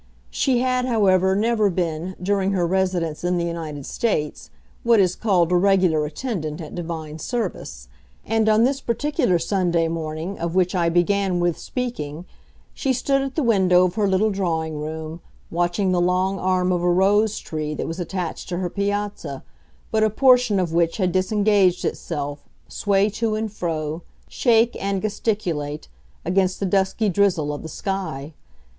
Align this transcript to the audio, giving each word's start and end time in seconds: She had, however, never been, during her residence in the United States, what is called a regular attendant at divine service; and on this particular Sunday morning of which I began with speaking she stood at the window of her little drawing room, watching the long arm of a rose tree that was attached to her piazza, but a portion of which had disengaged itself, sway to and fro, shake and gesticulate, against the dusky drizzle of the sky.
She 0.31 0.61
had, 0.61 0.85
however, 0.85 1.35
never 1.35 1.69
been, 1.69 2.15
during 2.19 2.53
her 2.53 2.65
residence 2.65 3.23
in 3.23 3.37
the 3.37 3.45
United 3.45 3.85
States, 3.85 4.49
what 4.81 4.99
is 4.99 5.15
called 5.15 5.51
a 5.51 5.55
regular 5.55 6.07
attendant 6.07 6.59
at 6.59 6.73
divine 6.73 7.19
service; 7.19 7.87
and 8.25 8.49
on 8.49 8.63
this 8.63 8.81
particular 8.81 9.37
Sunday 9.37 9.87
morning 9.87 10.39
of 10.39 10.55
which 10.55 10.73
I 10.73 10.89
began 10.89 11.39
with 11.39 11.55
speaking 11.59 12.25
she 12.73 12.93
stood 12.93 13.21
at 13.21 13.35
the 13.35 13.43
window 13.43 13.85
of 13.85 13.93
her 13.93 14.07
little 14.07 14.31
drawing 14.31 14.79
room, 14.81 15.21
watching 15.51 15.91
the 15.91 16.01
long 16.01 16.39
arm 16.39 16.71
of 16.71 16.81
a 16.81 16.89
rose 16.89 17.37
tree 17.37 17.75
that 17.75 17.87
was 17.87 17.99
attached 17.99 18.49
to 18.49 18.57
her 18.57 18.71
piazza, 18.71 19.43
but 19.91 20.01
a 20.03 20.09
portion 20.09 20.59
of 20.59 20.73
which 20.73 20.97
had 20.97 21.11
disengaged 21.11 21.85
itself, 21.85 22.49
sway 22.67 23.07
to 23.11 23.35
and 23.35 23.51
fro, 23.53 24.01
shake 24.27 24.75
and 24.83 24.99
gesticulate, 25.03 25.89
against 26.25 26.59
the 26.59 26.65
dusky 26.65 27.07
drizzle 27.07 27.53
of 27.53 27.61
the 27.61 27.69
sky. 27.69 28.33